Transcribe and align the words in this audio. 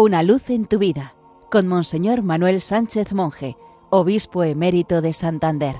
Una 0.00 0.22
luz 0.22 0.48
en 0.50 0.66
tu 0.66 0.78
vida 0.78 1.16
con 1.50 1.66
Monseñor 1.66 2.22
Manuel 2.22 2.60
Sánchez 2.60 3.12
Monje, 3.12 3.56
obispo 3.90 4.44
emérito 4.44 5.00
de 5.00 5.12
Santander. 5.12 5.74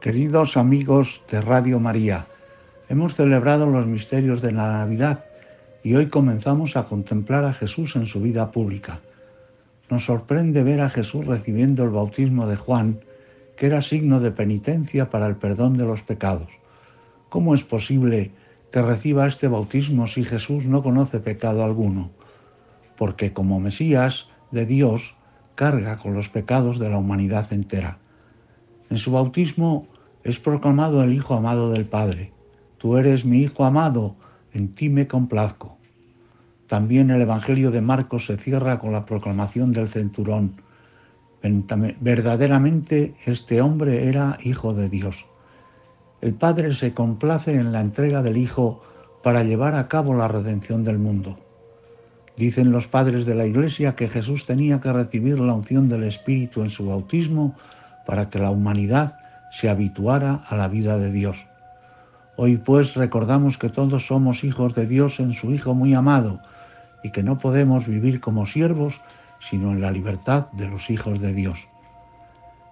Queridos 0.00 0.56
amigos 0.56 1.20
de 1.30 1.42
Radio 1.42 1.78
María, 1.78 2.26
hemos 2.88 3.14
celebrado 3.16 3.66
los 3.66 3.86
misterios 3.86 4.40
de 4.40 4.52
la 4.52 4.78
Navidad 4.78 5.26
y 5.84 5.94
hoy 5.96 6.06
comenzamos 6.06 6.74
a 6.78 6.86
contemplar 6.86 7.44
a 7.44 7.52
Jesús 7.52 7.96
en 7.96 8.06
su 8.06 8.22
vida 8.22 8.50
pública. 8.50 9.00
Nos 9.90 10.06
sorprende 10.06 10.62
ver 10.62 10.80
a 10.80 10.88
Jesús 10.88 11.26
recibiendo 11.26 11.84
el 11.84 11.90
bautismo 11.90 12.46
de 12.46 12.56
Juan, 12.56 13.00
que 13.58 13.66
era 13.66 13.82
signo 13.82 14.20
de 14.20 14.30
penitencia 14.30 15.10
para 15.10 15.26
el 15.26 15.36
perdón 15.36 15.76
de 15.76 15.84
los 15.84 16.00
pecados. 16.00 16.48
¿Cómo 17.36 17.54
es 17.54 17.64
posible 17.64 18.30
que 18.72 18.80
reciba 18.80 19.26
este 19.26 19.46
bautismo 19.46 20.06
si 20.06 20.24
Jesús 20.24 20.64
no 20.64 20.82
conoce 20.82 21.20
pecado 21.20 21.64
alguno? 21.64 22.08
Porque 22.96 23.34
como 23.34 23.60
Mesías 23.60 24.28
de 24.52 24.64
Dios 24.64 25.14
carga 25.54 25.98
con 25.98 26.14
los 26.14 26.30
pecados 26.30 26.78
de 26.78 26.88
la 26.88 26.96
humanidad 26.96 27.52
entera. 27.52 27.98
En 28.88 28.96
su 28.96 29.12
bautismo 29.12 29.86
es 30.24 30.38
proclamado 30.38 31.04
el 31.04 31.12
Hijo 31.12 31.34
amado 31.34 31.70
del 31.70 31.84
Padre. 31.84 32.32
Tú 32.78 32.96
eres 32.96 33.26
mi 33.26 33.42
Hijo 33.42 33.66
amado, 33.66 34.16
en 34.54 34.74
ti 34.74 34.88
me 34.88 35.06
complazco. 35.06 35.76
También 36.66 37.10
el 37.10 37.20
Evangelio 37.20 37.70
de 37.70 37.82
Marcos 37.82 38.24
se 38.24 38.38
cierra 38.38 38.78
con 38.78 38.92
la 38.92 39.04
proclamación 39.04 39.72
del 39.72 39.90
centurón. 39.90 40.62
Verdaderamente 42.00 43.14
este 43.26 43.60
hombre 43.60 44.08
era 44.08 44.38
Hijo 44.42 44.72
de 44.72 44.88
Dios. 44.88 45.26
El 46.26 46.34
Padre 46.34 46.74
se 46.74 46.92
complace 46.92 47.54
en 47.54 47.70
la 47.70 47.80
entrega 47.80 48.20
del 48.20 48.36
Hijo 48.36 48.82
para 49.22 49.44
llevar 49.44 49.76
a 49.76 49.86
cabo 49.86 50.12
la 50.12 50.26
redención 50.26 50.82
del 50.82 50.98
mundo. 50.98 51.38
Dicen 52.36 52.72
los 52.72 52.88
padres 52.88 53.26
de 53.26 53.36
la 53.36 53.46
Iglesia 53.46 53.94
que 53.94 54.08
Jesús 54.08 54.44
tenía 54.44 54.80
que 54.80 54.92
recibir 54.92 55.38
la 55.38 55.54
unción 55.54 55.88
del 55.88 56.02
Espíritu 56.02 56.62
en 56.62 56.70
su 56.70 56.84
bautismo 56.84 57.54
para 58.06 58.28
que 58.28 58.40
la 58.40 58.50
humanidad 58.50 59.20
se 59.52 59.68
habituara 59.68 60.42
a 60.48 60.56
la 60.56 60.66
vida 60.66 60.98
de 60.98 61.12
Dios. 61.12 61.46
Hoy 62.36 62.56
pues 62.56 62.96
recordamos 62.96 63.56
que 63.56 63.68
todos 63.68 64.08
somos 64.08 64.42
hijos 64.42 64.74
de 64.74 64.88
Dios 64.88 65.20
en 65.20 65.32
su 65.32 65.52
Hijo 65.52 65.76
muy 65.76 65.94
amado 65.94 66.40
y 67.04 67.10
que 67.10 67.22
no 67.22 67.38
podemos 67.38 67.86
vivir 67.86 68.18
como 68.18 68.46
siervos 68.46 69.00
sino 69.38 69.70
en 69.70 69.80
la 69.80 69.92
libertad 69.92 70.48
de 70.54 70.68
los 70.68 70.90
hijos 70.90 71.20
de 71.20 71.32
Dios. 71.32 71.68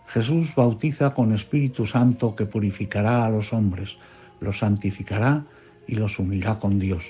Jesús 0.06 0.54
bautiza 0.54 1.14
con 1.14 1.32
Espíritu 1.32 1.86
Santo 1.86 2.36
que 2.36 2.46
purificará 2.46 3.24
a 3.24 3.30
los 3.30 3.52
hombres, 3.52 3.96
los 4.40 4.58
santificará 4.58 5.44
y 5.86 5.94
los 5.94 6.18
unirá 6.18 6.58
con 6.58 6.78
Dios. 6.78 7.04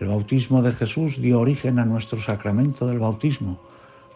El 0.00 0.08
bautismo 0.08 0.62
de 0.62 0.72
Jesús 0.72 1.20
dio 1.20 1.40
origen 1.40 1.78
a 1.78 1.84
nuestro 1.84 2.20
sacramento 2.20 2.86
del 2.86 2.98
bautismo, 2.98 3.60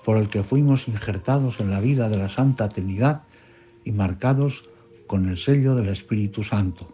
por 0.04 0.16
el 0.16 0.28
que 0.28 0.42
fuimos 0.42 0.88
injertados 0.88 1.60
en 1.60 1.70
la 1.70 1.80
vida 1.80 2.08
de 2.08 2.16
la 2.16 2.28
Santa 2.28 2.68
Trinidad 2.68 3.22
y 3.84 3.92
marcados 3.92 4.68
con 5.06 5.28
el 5.28 5.38
sello 5.38 5.74
del 5.74 5.88
Espíritu 5.88 6.44
Santo. 6.44 6.88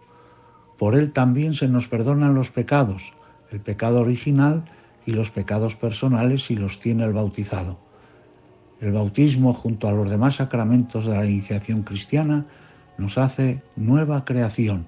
Por 0.78 0.96
él 0.96 1.12
también 1.12 1.54
se 1.54 1.68
nos 1.68 1.88
perdonan 1.88 2.34
los 2.34 2.50
pecados, 2.50 3.12
el 3.50 3.60
pecado 3.60 4.00
original 4.00 4.64
y 5.06 5.12
los 5.12 5.30
pecados 5.30 5.76
personales 5.76 6.44
si 6.44 6.56
los 6.56 6.80
tiene 6.80 7.04
el 7.04 7.12
bautizado. 7.12 7.78
El 8.84 8.92
bautismo, 8.92 9.54
junto 9.54 9.88
a 9.88 9.92
los 9.92 10.10
demás 10.10 10.34
sacramentos 10.34 11.06
de 11.06 11.16
la 11.16 11.24
iniciación 11.24 11.84
cristiana, 11.84 12.44
nos 12.98 13.16
hace 13.16 13.62
nueva 13.76 14.26
creación, 14.26 14.86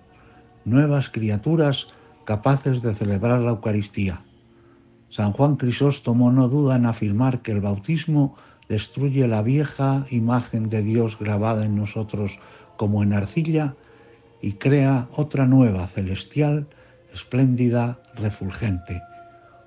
nuevas 0.67 1.09
criaturas 1.09 1.87
capaces 2.27 2.83
de 2.83 2.95
celebrar 2.95 3.41
la 3.41 3.53
Eucaristía. 3.53 4.21
San 5.09 5.33
Juan 5.33 5.57
Crisóstomo 5.57 6.31
no 6.31 6.51
duda 6.51 6.77
en 6.77 6.85
afirmar 6.85 7.41
que 7.41 7.53
el 7.53 7.63
bautismo 7.63 8.37
destruye 8.69 9.27
la 9.29 9.41
vieja 9.41 10.05
imagen 10.11 10.69
de 10.69 10.83
Dios 10.83 11.19
grabada 11.19 11.65
en 11.65 11.75
nosotros 11.75 12.39
como 12.77 13.03
en 13.03 13.15
arcilla 13.15 13.77
y 14.43 14.53
crea 14.53 15.09
otra 15.17 15.47
nueva, 15.47 15.87
celestial, 15.87 16.67
espléndida, 17.15 17.99
refulgente. 18.15 19.01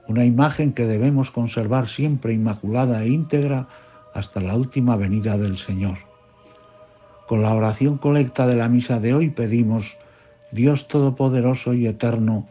Una 0.08 0.24
imagen 0.24 0.74
que 0.74 0.86
debemos 0.86 1.32
conservar 1.32 1.88
siempre 1.88 2.32
inmaculada 2.32 3.02
e 3.02 3.10
íntegra 3.10 3.68
hasta 4.14 4.42
la 4.42 4.56
última 4.56 4.96
venida 4.96 5.38
del 5.38 5.58
Señor. 5.58 5.98
Con 7.28 7.42
la 7.42 7.54
oración 7.54 7.98
colecta 7.98 8.48
de 8.48 8.56
la 8.56 8.70
misa 8.70 9.00
de 9.00 9.14
hoy 9.14 9.30
pedimos, 9.30 9.98
Dios 10.52 10.88
Todopoderoso 10.88 11.74
y 11.74 11.86
Eterno, 11.86 12.48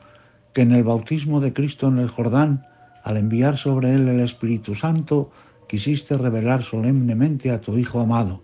que 0.52 0.62
en 0.62 0.72
el 0.72 0.84
bautismo 0.84 1.40
de 1.40 1.52
Cristo 1.52 1.88
en 1.88 1.98
el 1.98 2.08
Jordán, 2.08 2.64
al 3.02 3.16
enviar 3.16 3.56
sobre 3.56 3.94
él 3.94 4.06
el 4.08 4.20
Espíritu 4.20 4.74
Santo, 4.74 5.30
quisiste 5.66 6.16
revelar 6.16 6.62
solemnemente 6.62 7.50
a 7.50 7.60
tu 7.60 7.76
Hijo 7.76 8.00
amado. 8.00 8.42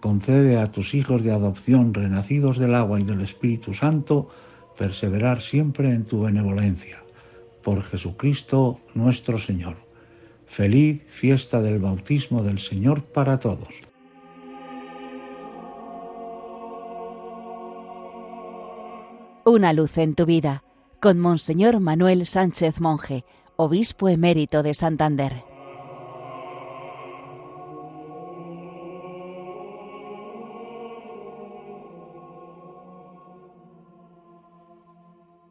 Concede 0.00 0.58
a 0.58 0.70
tus 0.70 0.94
hijos 0.94 1.24
de 1.24 1.32
adopción, 1.32 1.92
renacidos 1.92 2.58
del 2.58 2.74
agua 2.74 3.00
y 3.00 3.04
del 3.04 3.20
Espíritu 3.20 3.74
Santo, 3.74 4.28
perseverar 4.76 5.40
siempre 5.40 5.90
en 5.90 6.04
tu 6.04 6.22
benevolencia. 6.22 7.02
Por 7.64 7.82
Jesucristo 7.82 8.78
nuestro 8.94 9.38
Señor. 9.38 9.87
Feliz 10.48 11.02
fiesta 11.08 11.62
del 11.62 11.78
bautismo 11.78 12.42
del 12.42 12.58
Señor 12.58 13.04
para 13.04 13.38
todos. 13.38 13.68
Una 19.44 19.72
luz 19.72 19.96
en 19.98 20.14
tu 20.14 20.26
vida 20.26 20.64
con 21.00 21.18
Monseñor 21.18 21.78
Manuel 21.80 22.26
Sánchez 22.26 22.80
Monje, 22.80 23.24
obispo 23.56 24.08
emérito 24.08 24.62
de 24.62 24.74
Santander. 24.74 25.47